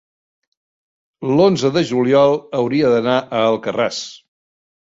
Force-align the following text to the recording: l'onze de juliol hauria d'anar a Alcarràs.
l'onze 1.33 1.71
de 1.77 1.85
juliol 1.91 2.35
hauria 2.63 2.97
d'anar 2.97 3.21
a 3.43 3.47
Alcarràs. 3.51 4.05